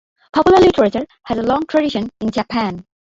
Popular 0.33 0.61
literature 0.61 1.05
has 1.25 1.37
a 1.37 1.43
long 1.43 1.67
tradition 1.67 2.09
in 2.21 2.31
Japan. 2.31 2.87